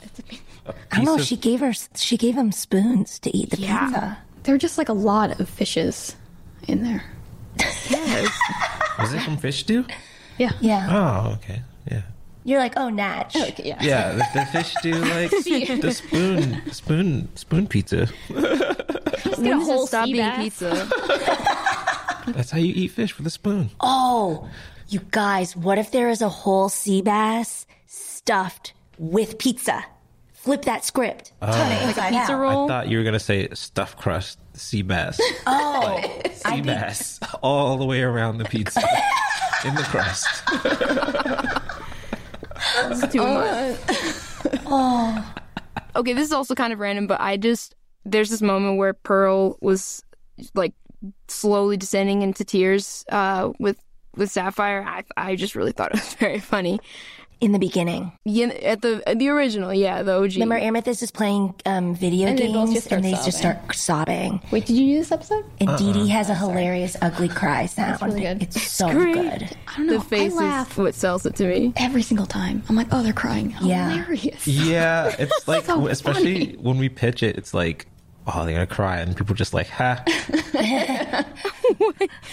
[0.91, 1.15] I don't know.
[1.17, 3.87] Of- She gave her, she gave him spoons to eat the Yeah.
[3.87, 4.19] pizza.
[4.45, 6.17] There are just like a lot of fishes
[6.69, 7.05] in there.
[7.89, 8.39] Yes.
[8.99, 9.85] Was it from fish stew?
[10.39, 10.53] Yeah.
[10.61, 10.89] Yeah.
[10.91, 11.63] Oh, okay.
[11.91, 12.03] Yeah.
[12.45, 13.35] You're like, oh, Natch.
[13.37, 13.79] Okay, yeah.
[13.83, 15.31] Yeah, the, the fish do like
[15.81, 18.07] the spoon spoon spoon pizza.
[18.29, 20.39] Just when get a whole stop sea being bass.
[20.43, 20.91] pizza?
[22.29, 23.71] That's how you eat fish with a spoon.
[23.81, 24.49] Oh,
[24.89, 29.85] you guys, what if there is a whole sea bass stuffed with pizza?
[30.33, 31.33] Flip that script.
[31.41, 32.39] Uh, Turn it inside Pizza out.
[32.41, 32.65] roll.
[32.67, 35.19] I thought you were gonna say stuffed crust sea bass.
[35.47, 36.03] Oh,
[36.35, 38.83] sea bass all the way around the pizza
[39.65, 40.29] in the crust.
[42.77, 45.25] It's too much.
[45.97, 49.57] Okay, this is also kind of random, but I just there's this moment where Pearl
[49.61, 50.03] was
[50.55, 50.75] like
[51.29, 53.79] slowly descending into tears uh, with
[54.17, 54.85] with Sapphire.
[54.87, 56.81] I I just really thought it was very funny.
[57.41, 58.13] In the beginning.
[58.25, 60.33] Yeah, at the at the original, yeah, the OG.
[60.35, 63.59] Remember, Amethyst is playing um, video And games, both just start and they just start
[63.75, 64.41] sobbing.
[64.51, 65.45] Wait, did you do this episode?
[65.61, 68.01] And Deedee has a hilarious, ugly cry sound.
[68.01, 68.43] really good.
[68.45, 69.15] It's so great.
[69.15, 69.57] good.
[69.69, 69.99] I don't know.
[69.99, 71.73] the face I laugh is what sells it to me.
[71.77, 72.63] every single time.
[72.69, 73.55] I'm like, oh, they're crying.
[73.61, 73.91] Yeah.
[73.91, 74.47] Hilarious.
[74.47, 76.57] Yeah, it's like So especially funny.
[76.59, 77.87] when we pitch it, it's like,
[78.27, 80.03] oh, they're gonna cry, and people just like, ha.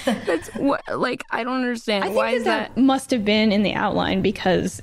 [0.06, 2.04] That's what like I don't understand.
[2.04, 2.76] I think Why that is that?
[2.76, 4.82] that must have been in the outline because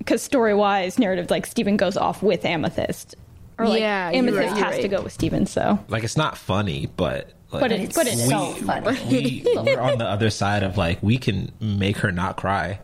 [0.00, 3.14] because story wise, narrative like Steven goes off with Amethyst.
[3.58, 6.36] Or like Yeah, Amethyst right, you're has to go with Steven, so Like it's not
[6.36, 8.28] funny, but like, But it- It's but it is.
[8.28, 8.98] so funny.
[9.08, 12.80] we we're on the other side of like we can make her not cry.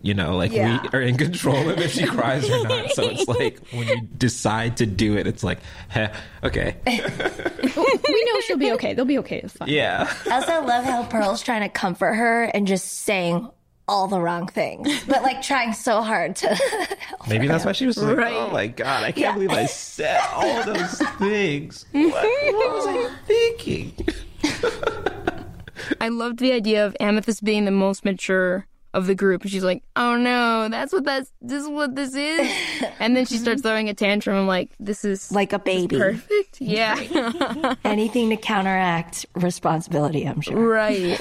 [0.00, 0.80] You know, like Yeah.
[0.82, 2.90] we are in control of if she cries or not.
[2.92, 5.58] So it's like when you decide to do it, it's like,
[5.88, 6.12] heh,
[6.44, 8.94] okay, we know she'll be okay.
[8.94, 9.40] They'll be okay.
[9.42, 9.68] It's fine.
[9.68, 10.12] yeah.
[10.30, 13.48] I also love how Pearl's trying to comfort her and just saying
[13.88, 16.96] all the wrong things, but like trying so hard to.
[17.28, 18.34] Maybe that's why she was like, Right.
[18.34, 19.32] oh my god, I can't Yeah.
[19.32, 21.86] believe I said all those things.
[21.92, 23.94] What, what was I thinking?
[26.00, 29.42] I loved the idea of Amethyst being the most mature of the group.
[29.42, 32.50] And she's like, "Oh no, that's what that's this is what this is."
[33.00, 34.36] and then she starts throwing a tantrum.
[34.36, 35.98] I'm like, "This is like a baby.
[35.98, 36.96] perfect." Yeah,
[37.84, 40.56] Anything to counteract responsibility, I'm sure.
[40.56, 41.20] right.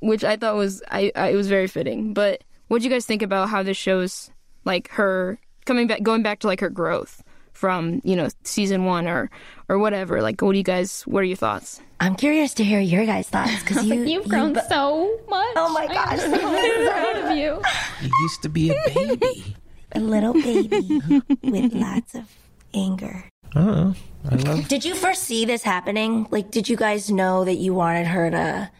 [0.00, 2.12] Which I thought was I, I it was very fitting.
[2.14, 4.30] But what do you guys think about how this shows
[4.64, 7.22] like her coming back, going back to like her growth
[7.54, 9.30] from you know season one or
[9.68, 10.20] or whatever?
[10.20, 11.02] Like, what do you guys?
[11.02, 11.80] What are your thoughts?
[12.00, 15.54] I'm curious to hear your guys' thoughts because you, You've you grown bo- so much.
[15.56, 16.20] Oh my gosh.
[16.20, 16.38] I'm so
[16.90, 17.62] proud of you.
[18.02, 19.56] You used to be a baby.
[19.92, 21.00] a little baby
[21.42, 22.30] with lots of
[22.74, 23.24] anger.
[23.56, 23.94] Oh,
[24.30, 24.68] I love.
[24.68, 26.26] Did you foresee this happening?
[26.30, 28.70] Like, did you guys know that you wanted her to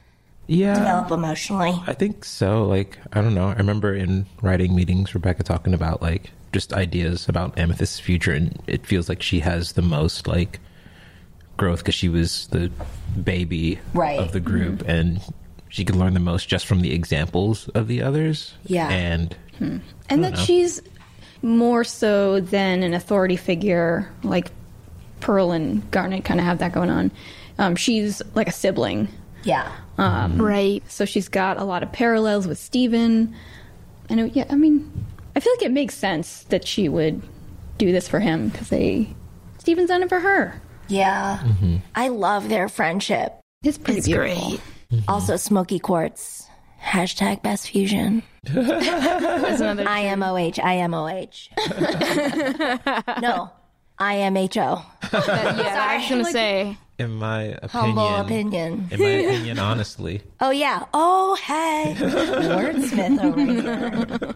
[0.46, 1.72] Yeah, develop emotionally?
[1.86, 2.64] I think so.
[2.64, 3.48] Like, I don't know.
[3.48, 8.62] I remember in writing meetings, Rebecca talking about like just ideas about Amethyst's future, and
[8.66, 10.60] it feels like she has the most like
[11.56, 12.70] growth because she was the
[13.22, 14.18] baby Right.
[14.20, 15.20] of the group, and
[15.68, 18.54] she could learn the most just from the examples of the others.
[18.66, 18.88] Yeah.
[18.90, 19.34] and
[20.10, 20.82] And that she's
[21.42, 24.50] more so than an authority figure, like
[25.20, 27.10] Pearl and Garnet kind of have that going on.
[27.58, 29.08] Um, she's like a sibling.
[29.44, 29.70] Yeah.
[29.98, 30.82] Um, right.
[30.90, 33.34] So she's got a lot of parallels with Steven.
[34.08, 34.90] And it, yeah, I mean,
[35.36, 37.22] I feel like it makes sense that she would
[37.78, 39.08] do this for him because they
[39.58, 40.60] Steven's done it for her.
[40.88, 41.40] Yeah.
[41.42, 41.76] Mm-hmm.
[41.94, 43.34] I love their friendship.
[43.62, 44.48] It's pretty It's beautiful.
[44.50, 44.60] great.
[44.92, 45.10] Mm-hmm.
[45.10, 46.46] Also, Smoky Quartz.
[46.82, 48.22] Hashtag best fusion.
[48.44, 49.84] That's another.
[49.86, 50.56] IMOH.
[50.56, 51.48] IMOH.
[53.22, 53.50] no.
[53.98, 54.84] IMHO.
[55.12, 56.76] yeah, I was gonna say.
[56.98, 58.88] In my opinion, Humble opinion.
[58.92, 60.84] in my opinion, honestly, Oh, yeah.
[60.94, 61.94] Oh, hey.
[61.98, 64.34] Wordsmith over here.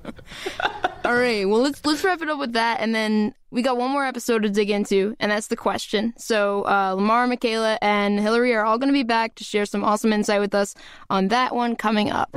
[1.05, 3.91] All right, well let's let's wrap it up with that, and then we got one
[3.91, 6.13] more episode to dig into, and that's the question.
[6.19, 9.85] So uh, Lamar, Michaela, and Hilary are all going to be back to share some
[9.85, 10.75] awesome insight with us
[11.09, 12.29] on that one coming up.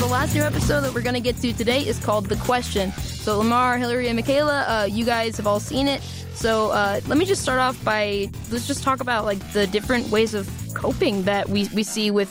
[0.00, 2.90] The last new episode that we're going to get to today is called The Question.
[2.92, 6.00] So, Lamar, Hilary, and Michaela, uh, you guys have all seen it.
[6.32, 10.08] So, uh, let me just start off by let's just talk about like the different
[10.08, 12.30] ways of coping that we, we see with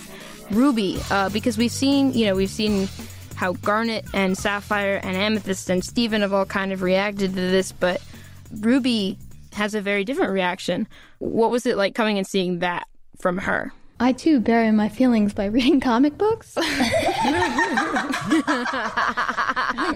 [0.50, 2.90] Ruby, uh, because we've seen, you know, we've seen
[3.36, 7.72] how Garnet and Sapphire and Amethyst and Steven have all kind of reacted to this,
[7.72, 8.02] but
[8.52, 9.16] Ruby
[9.54, 10.88] has a very different reaction.
[11.20, 12.88] What was it like coming and seeing that
[13.20, 13.72] from her?
[14.00, 16.54] I too bury my feelings by reading comic books.
[16.58, 16.62] I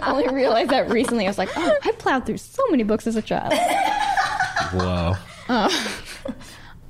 [0.05, 1.25] only realized that recently.
[1.25, 3.53] I was like, oh, I plowed through so many books as a child.
[4.73, 5.13] whoa.
[5.49, 5.99] Oh.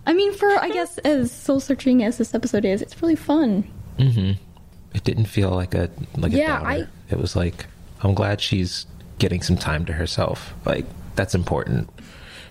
[0.05, 3.63] I mean, for I guess as soul searching as this episode is, it's really fun.
[3.97, 4.31] Mm-hmm.
[4.95, 6.69] It didn't feel like a like a Yeah, downer.
[6.69, 7.65] I- It was like
[8.01, 8.85] I'm glad she's
[9.19, 10.53] getting some time to herself.
[10.65, 11.89] Like that's important.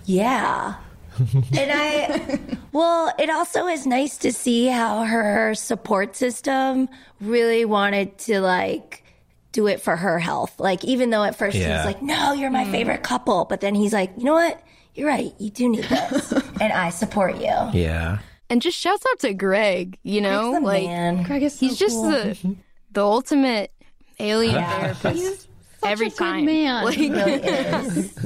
[0.05, 0.75] Yeah.
[1.19, 2.39] And I,
[2.71, 6.89] well, it also is nice to see how her support system
[7.21, 9.03] really wanted to like
[9.51, 10.59] do it for her health.
[10.59, 12.71] Like, even though at first he was like, no, you're my mm.
[12.71, 13.45] favorite couple.
[13.45, 14.61] But then he's like, you know what?
[14.95, 15.33] You're right.
[15.39, 16.31] You do need this.
[16.61, 17.53] and I support you.
[17.73, 18.19] Yeah.
[18.49, 21.23] And just shouts out to Greg, you know, He's the like man.
[21.23, 22.11] Greg is so he's just cool.
[22.11, 22.55] the
[22.91, 23.71] the ultimate
[24.19, 25.47] alien therapist
[25.81, 26.45] every a good time.
[26.45, 26.85] man.
[26.85, 28.19] Like, He really is.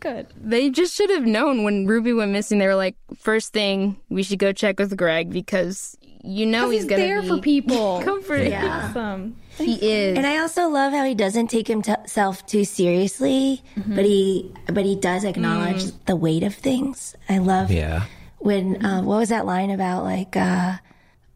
[0.00, 0.26] Good.
[0.40, 2.58] They just should have known when Ruby went missing.
[2.58, 6.82] They were like, first thing, we should go check with Greg because you know he's,
[6.82, 8.00] He's gonna there be for people.
[8.04, 8.52] comforting.
[8.52, 8.88] Yeah.
[8.90, 9.36] Awesome.
[9.56, 10.16] He is.
[10.16, 14.94] And I also love how he doesn't take himself too seriously, but he but he
[14.94, 17.16] does acknowledge the weight of things.
[17.28, 18.04] I love Yeah.
[18.38, 20.76] when um, what was that line about like uh,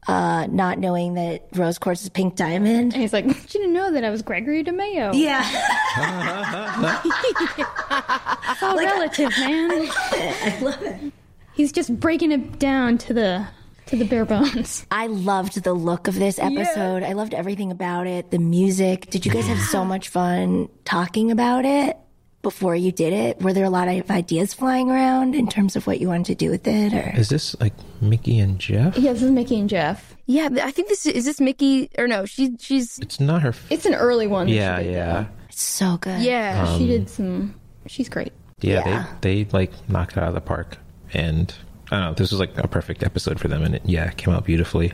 [0.09, 2.93] uh, not knowing that rose quartz is pink diamond?
[2.93, 5.13] And he's like, you didn't know that I was Gregory DeMayo.
[5.15, 5.43] Yeah,
[8.51, 9.71] It's all relative, man.
[9.91, 11.13] I love it.
[11.55, 13.47] He's just breaking it down to the
[13.87, 14.87] to the bare bones.
[14.91, 17.03] I loved the look of this episode.
[17.03, 18.31] I loved everything about it.
[18.31, 19.11] The music.
[19.11, 21.97] Did you guys have so much fun talking about it
[22.43, 23.41] before you did it?
[23.41, 26.35] Were there a lot of ideas flying around in terms of what you wanted to
[26.35, 26.93] do with it?
[26.93, 28.97] Or Is this like Miki and Jeff?
[28.99, 30.17] Yeah, this is Miki and Jeff.
[30.27, 32.25] yeah, I think this is this Miki or no?
[32.27, 33.51] She she's It's not her.
[33.51, 34.49] F- It's an early one.
[34.49, 36.21] yeah, yeah, it's so good.
[36.23, 36.67] yeah.
[36.69, 36.79] Um.
[36.79, 37.55] She did some.
[37.87, 38.33] She's great.
[38.61, 38.83] yeah.
[38.87, 39.07] Yeah.
[39.21, 40.79] They they like knocked it out of the park,
[41.15, 41.55] and
[41.91, 42.15] I don't know.
[42.15, 44.93] This was like a perfect episode for them, and it yeah it came out beautifully.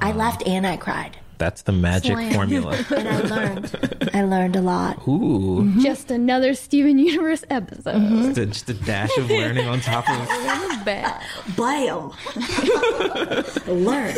[0.00, 2.32] I laughed and I cried, That's the magic Slam.
[2.32, 2.76] formula.
[2.96, 4.10] and I learned.
[4.12, 5.06] I learned a lot.
[5.06, 8.08] Ooh, Just another Steven Universe episode.
[8.34, 10.18] just, a, just a dash of learning on top of.
[10.84, 11.22] bad.
[11.54, 12.10] Blam.
[13.66, 14.14] Learn.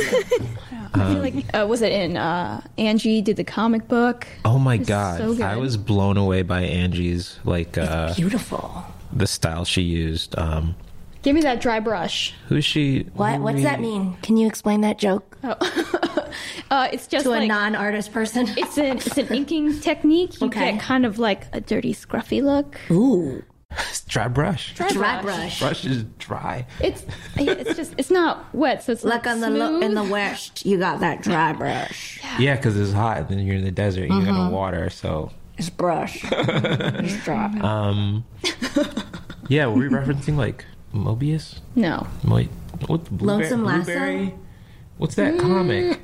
[0.95, 4.27] I feel like uh, was it in uh, Angie did the comic book?
[4.45, 5.45] Oh my god, so.
[5.45, 8.85] I was blown away by Angie's like uh Beautiful.
[9.13, 10.37] the style she used.
[10.39, 10.75] Um,
[11.23, 12.35] Give me that dry brush.
[12.49, 13.03] who's she?
[13.15, 13.41] What?
[13.41, 14.17] What's that mean?
[14.23, 15.37] Can you explain that joke
[16.71, 18.47] Uh, it's just to a non-artist person?
[18.57, 20.41] it's an it's an inking technique.
[20.41, 20.73] You Okay.
[20.73, 22.79] get kind of like a dirty, scruffy look.
[22.91, 23.43] Ooh,
[23.89, 24.75] It's dry brush.
[24.75, 25.59] dry brush.
[25.61, 26.67] Brush is dry.
[26.81, 27.05] It's
[27.37, 30.65] it's just it's not wet, so it's Like not on the lo- in the west,
[30.65, 32.21] you got that dry brush.
[32.39, 33.19] Yeah, because it's hot.
[33.19, 34.05] And then you're in the desert.
[34.11, 34.37] and You're Mm-hmm.
[34.37, 34.91] gonna water.
[34.91, 36.21] So It's brush.
[36.31, 37.47] it's dry.
[37.61, 38.25] um,
[39.49, 41.61] yeah, were we referencing like Moebius?
[41.75, 42.07] no.
[42.25, 42.49] Wait,
[42.87, 43.05] what?
[43.11, 43.85] Blueberry, Lonesome Lasso?
[43.85, 44.35] Blueberry?
[44.99, 46.01] What's that comic?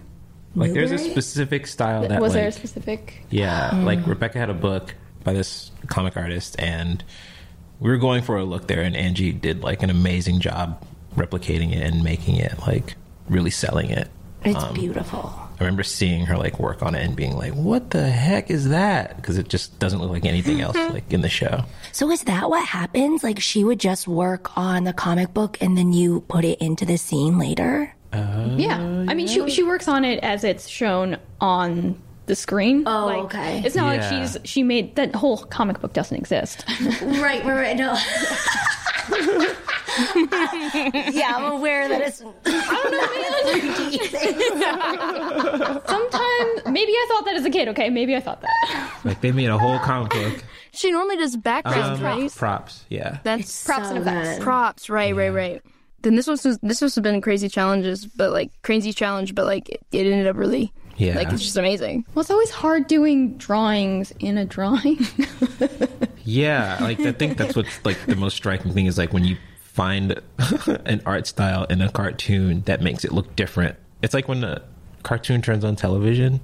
[0.56, 3.22] Like, there's a specific style that was there a specific?
[3.30, 3.84] Yeah, hmm.
[3.84, 7.04] like Rebecca had a book by this comic artist, and
[7.78, 10.82] we were going for a look there, and Angie did like an amazing job
[11.14, 12.94] replicating it and making it like
[13.28, 14.08] really selling it.
[14.44, 15.46] It's um, beautiful.
[15.58, 18.68] I remember seeing her like work on it and being like, "What the heck is
[18.68, 21.64] that?" Because it just doesn't look like anything else like in the show.
[21.92, 23.24] So is that what happens?
[23.24, 26.84] Like she would just work on the comic book and then you put it into
[26.84, 27.95] the scene later?
[28.56, 32.82] Yeah, I mean, she she works on it as it's shown on the screen.
[32.86, 33.62] Oh, Like, okay.
[33.64, 34.10] It's not Yeah.
[34.10, 36.64] like she's she made that whole comic book doesn't exist.
[37.02, 37.76] Right, right, right.
[37.76, 37.96] No.
[41.12, 42.22] yeah, I'm aware that it's.
[42.46, 42.98] I don't know.
[45.72, 47.68] Like, sometimes maybe I thought that as a kid.
[47.68, 48.90] Okay, maybe I thought that.
[49.04, 50.42] Like they made a whole comic book.
[50.72, 52.34] She normally does background, Um, right?
[52.34, 53.18] props, yeah.
[53.22, 54.42] That's Props and effects.
[54.44, 55.62] props, right, right, right.
[56.02, 59.68] Then this was this must have been crazy challenges, but like crazy challenge, but like
[59.68, 61.16] it, it ended up really Yeah.
[61.16, 62.04] like it's just amazing.
[62.14, 64.98] Well, it's always hard doing drawings in a drawing.
[66.28, 69.36] Yeah, like I think that's what's like the most striking thing is like when you
[69.60, 70.20] find
[70.84, 73.76] an art style in a cartoon that makes it look different.
[74.02, 74.62] It's like when a
[75.04, 76.40] cartoon turns on television.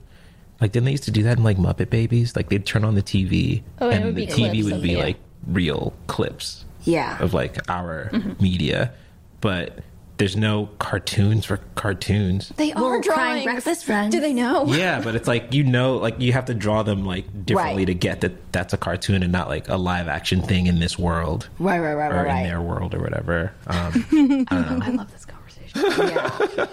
[0.61, 2.37] Like didn't they used to do that in like Muppet Babies?
[2.37, 4.73] Like they'd turn on the TV Oh, and it and would the be TV clips
[4.73, 4.99] would be it.
[4.99, 5.17] like
[5.49, 7.21] real clips Yeah.
[7.21, 8.41] of like our Mm-hmm.
[8.41, 8.95] media.
[9.43, 9.81] But
[10.19, 12.51] there's no cartoons for cartoons.
[12.57, 13.45] they Well, are Crying drawings.
[13.45, 14.15] Breakfast Friends.
[14.15, 14.67] Do they know?
[14.67, 17.87] Yeah, but it's like you know, like you have to draw them like differently Right.
[17.89, 20.97] to get that that's a cartoon and not like a live action thing in this
[20.99, 22.13] world Right, right, right, right.
[22.13, 22.45] or right, in right.
[22.45, 23.53] their world or whatever.
[23.67, 24.07] Um,
[24.51, 25.83] I love this conversation.
[26.09, 26.69] Yeah.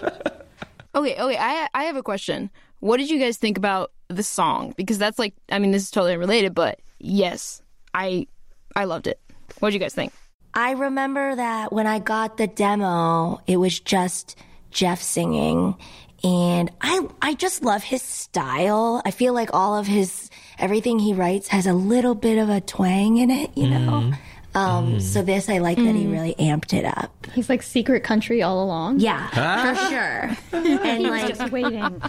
[0.95, 1.37] Okay, okay.
[1.37, 2.49] I I have a question.
[2.81, 4.73] What did you guys think about the song?
[4.77, 7.61] Because that's like, I mean, this is totally unrelated, but yes,
[7.93, 8.27] I
[8.75, 9.19] I loved it.
[9.59, 10.13] What did you guys think?
[10.53, 14.37] I remember that when I got the demo, it was just
[14.71, 15.75] Jeff singing.
[16.23, 19.01] And I, I just love his style.
[19.05, 22.59] I feel like all of his, everything he writes has a little bit of a
[22.61, 23.91] twang in it, you know?
[23.91, 24.13] Mm-hmm.
[24.59, 27.27] Um, so this, I like that he really amped it up.
[27.33, 28.99] He's like secret country all along.
[28.99, 29.27] Yeah,
[29.73, 30.37] for sure.
[30.79, 31.81] And like, Just waiting.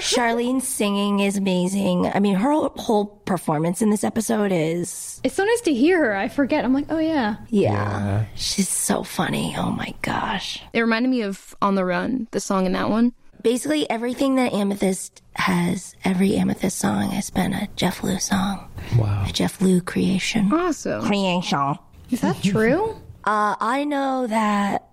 [0.00, 2.06] Charlene's singing is amazing.
[2.06, 6.16] I mean, her whole performance in this episode is, It's so nice to hear her.
[6.16, 6.64] I forget.
[6.64, 7.36] I'm like, oh yeah.
[7.48, 9.54] yeah, she's so funny.
[9.56, 10.62] Oh my gosh.
[10.72, 13.12] It reminded me of On the Run, the song in that one.
[13.42, 19.24] Basically, everything that Amethyst has, every Amethyst song has been a Jeff Liu song, wow.
[19.26, 20.52] a Jeff Liu creation.
[20.52, 21.02] Awesome.
[21.04, 21.76] Creation.
[22.10, 22.96] Is that true?
[23.24, 24.88] Uh, I know that,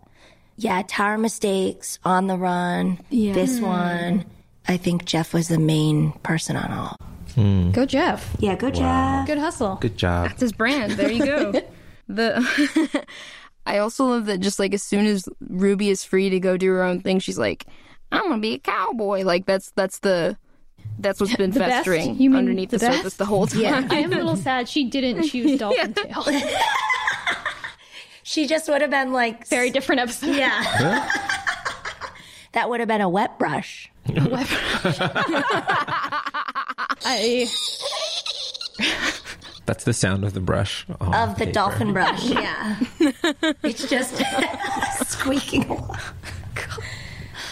[0.55, 3.33] yeah, Tower Mistakes, On the Run, yeah.
[3.33, 4.25] this one.
[4.67, 6.97] I think Jeff was the main person on all.
[7.71, 8.35] Go Jeff.
[8.39, 9.27] Yeah, go Jeff.
[9.27, 9.75] Good hustle.
[9.79, 10.29] Good job.
[10.29, 10.93] That's his brand.
[10.93, 11.51] There you go.
[12.07, 13.05] the
[13.67, 16.71] I also love that just like as soon as Ruby is free to go do
[16.71, 17.67] her own thing, she's like,
[18.11, 19.23] I'm gonna be a cowboy.
[19.23, 20.37] Like that's that's the
[20.99, 21.71] that's what's been The best?
[21.85, 23.17] festering You mean underneath the, the surface best?
[23.19, 23.61] the whole time.
[23.61, 23.87] Yeah.
[23.89, 26.25] I am a little sad she didn't choose Dolphin Tail.
[28.23, 30.35] She just would have been like, Very different episode.
[30.35, 31.07] yeah.
[32.53, 33.89] that would have been a wet brush.
[34.09, 34.47] Wet
[37.05, 37.47] I
[39.65, 41.51] That's the sound of the brush on Of the paper.
[41.53, 42.77] dolphin brush, yeah.
[43.63, 44.21] it's just
[45.09, 45.97] squeaking along.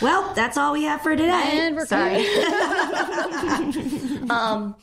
[0.02, 1.32] Well, that's all we have for today.
[1.32, 2.26] and we're Sorry.
[4.30, 4.76] um,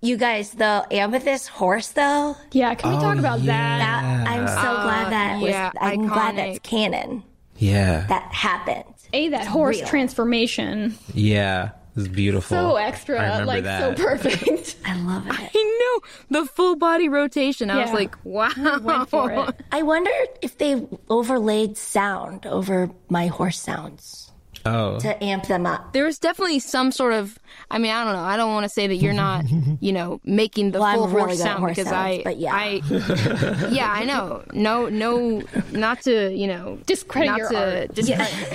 [0.00, 3.78] you guys, the amethyst horse, though, Yeah, can we talk about that?
[3.78, 7.22] that I'm so glad that was, yeah, I'm glad that's canon.
[7.56, 8.06] Yeah.
[8.08, 8.84] That happened.
[9.12, 9.86] A that horse real.
[9.88, 10.96] transformation.
[11.14, 11.70] yeah.
[11.94, 12.56] It's beautiful.
[12.56, 13.98] So extra, remember like that.
[13.98, 14.76] so perfect.
[14.86, 15.34] I love it.
[15.38, 16.00] I
[16.32, 17.68] know the full body rotation.
[17.70, 18.50] I was like, wow.
[18.80, 19.54] Went for it.
[19.70, 24.31] I wonder if they overlaid sound over my horse sounds
[24.64, 24.98] Oh.
[25.00, 25.92] to amp them up.
[25.92, 27.38] There was definitely some sort of.
[27.70, 28.22] I mean, I don't know.
[28.22, 29.44] I don't want to say that you're not,
[29.80, 32.36] you know, making the Well, I'm full really horse sound horse because sounds, I, but
[32.38, 32.54] yeah.
[32.54, 34.44] I, yeah, I know.
[34.52, 37.94] No, no, not to, you know, Discredit not your to art.
[37.94, 38.32] discredit.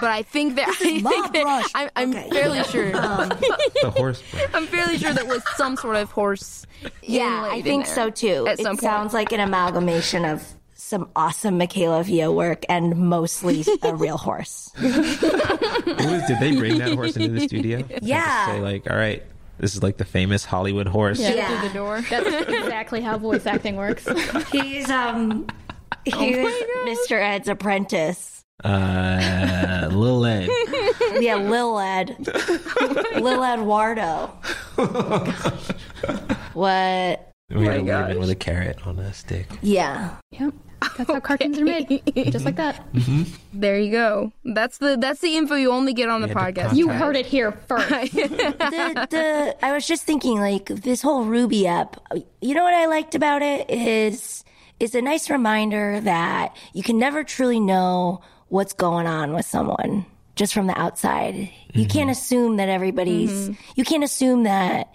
[0.00, 2.30] but I think that I think that I'm, I'm Okay.
[2.30, 2.96] fairly sure.
[2.96, 3.28] Um.
[3.82, 4.44] the horse brush.
[4.54, 6.66] I'm fairly sure that was some sort of horse.
[7.02, 8.46] Yeah, I think so too.
[8.48, 8.80] At it some point.
[8.80, 10.42] sounds like an amalgamation of
[10.92, 14.70] some awesome Michaela Via work and mostly a real horse.
[14.76, 17.82] Who is- did they bring that horse into the studio?
[18.02, 18.46] Yeah.
[18.46, 19.22] Say like, all right,
[19.58, 21.18] this is like the famous Hollywood horse.
[21.18, 21.30] Yeah.
[21.34, 21.48] Yeah.
[21.60, 22.00] through the door.
[22.10, 24.06] That's exactly how voice acting works.
[24.50, 25.46] He's um
[26.04, 26.52] he was
[26.84, 27.12] Mr.
[27.20, 28.42] Ed's apprentice.
[28.62, 30.48] Uh, Lil Ed.
[31.20, 32.16] Yeah, Lil Ed.
[33.16, 34.26] Lil Eduardo.
[36.54, 37.30] what?
[37.50, 38.02] We had a gosh.
[38.08, 39.46] woman with a carrot on a stick.
[39.62, 40.16] Yeah.
[40.32, 40.54] Yep.
[40.96, 42.02] That's how cartoons are made.
[42.14, 42.76] Just like that.
[42.92, 43.12] Mm-hmm.
[43.12, 43.60] Mm-hmm.
[43.60, 44.32] There you go.
[44.44, 46.68] That's the that's the info you only get on the Yeah, the podcast.
[46.68, 47.88] con- You heard it here first.
[48.12, 52.00] the, the I was just thinking like this whole Ruby app.
[52.40, 54.44] You know what I liked about it is
[54.80, 60.04] is a nice reminder that you can never truly know what's going on with someone
[60.34, 61.50] just from the outside.
[61.72, 62.10] You can't mm-hmm.
[62.10, 63.50] assume that everybody's.
[63.76, 64.92] You can't assume that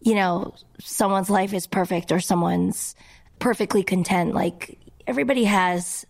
[0.00, 2.94] you know someone's life is perfect or someone's
[3.38, 4.34] perfectly content.
[4.34, 6.04] Like everybody has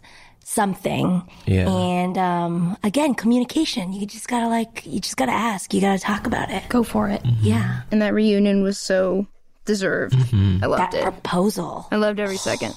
[0.45, 1.23] something.
[1.45, 1.69] Yeah.
[1.69, 3.93] And um, again, communication.
[3.93, 4.85] You just gotta like.
[4.87, 5.73] You just gotta ask.
[5.75, 6.69] You gotta talk about it.
[6.69, 7.23] Go for it.
[7.41, 7.83] Yeah.
[7.91, 9.27] and that reunion was so
[9.65, 10.15] deserved.
[10.15, 11.03] I loved That it.
[11.03, 11.89] proposal.
[11.91, 12.75] I loved every second.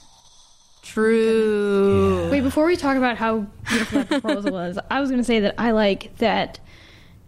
[0.81, 2.29] True.
[2.31, 5.39] Wait, before we talk about how beautiful that proposal was, I was going to say
[5.41, 6.59] that I like that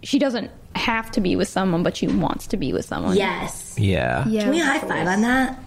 [0.04, 3.16] she doesn't have to be with someone, but she wants to be with someone.
[3.16, 3.76] Yes.
[3.78, 4.28] Yeah.
[4.28, 4.42] Yeah.
[4.42, 5.60] Can we high five on that?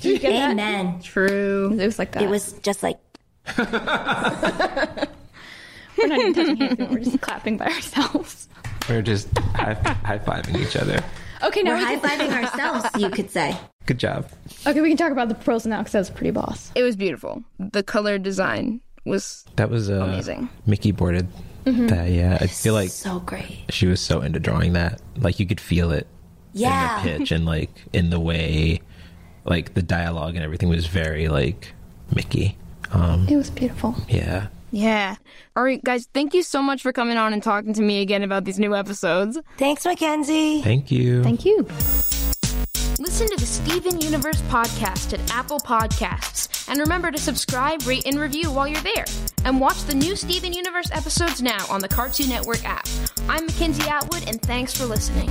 [0.00, 0.50] Did you get that?
[0.52, 1.00] Amen.
[1.02, 1.76] True.
[1.78, 2.22] It was like that.
[2.22, 2.98] It was just like
[3.58, 3.66] We're
[6.08, 6.90] not even touching anything.
[6.90, 8.48] We're just clapping by ourselves.
[8.88, 11.02] We're just high, high fiving each other.
[11.42, 12.86] Okay, now we're we high can, fiving ourselves.
[12.98, 13.56] You could say.
[13.86, 14.28] Good job.
[14.66, 16.72] okay, we can talk about the proposal now because that was pretty boss.
[16.74, 17.44] It was beautiful.
[17.58, 20.48] The color design was That was uh, Amazing.
[20.66, 21.28] Miki boarded
[21.64, 22.10] that.
[22.10, 23.58] Yeah, I feel like So great.
[23.70, 25.00] she was so into drawing that.
[25.16, 26.06] Like you could feel it
[26.54, 26.98] Yeah.
[26.98, 28.80] in the pitch and like in the way,
[29.44, 31.72] like the dialogue and everything was very like
[32.14, 32.56] Miki.
[32.92, 33.96] Um, It was beautiful.
[34.08, 34.48] yeah.
[34.70, 35.16] yeah.
[35.56, 36.08] All right, guys.
[36.14, 38.74] Thank you so much for coming on and talking to me again about these new
[38.74, 39.38] episodes.
[39.58, 40.62] Thanks, Mackenzie.
[40.62, 41.22] Thank you.
[41.22, 41.66] Thank you.
[43.00, 46.68] Listen to the Steven Universe podcast at Apple Podcasts.
[46.68, 49.04] And remember to subscribe, rate, and review while you're there.
[49.44, 52.86] And watch the new Steven Universe episodes now on the Cartoon Network app.
[53.28, 55.28] I'm Mackenzie Atwood, and thanks for listening.